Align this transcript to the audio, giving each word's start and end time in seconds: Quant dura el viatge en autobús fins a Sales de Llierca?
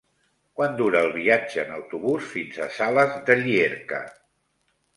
Quant 0.59 0.71
dura 0.79 1.01
el 1.07 1.13
viatge 1.17 1.59
en 1.65 1.75
autobús 1.75 2.31
fins 2.31 2.59
a 2.67 2.69
Sales 2.81 3.15
de 3.31 3.39
Llierca? 3.45 4.05